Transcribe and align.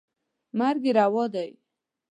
مرګ 0.57 0.83
یې 0.87 0.91
روا 0.99 1.25
دی. 1.33 1.49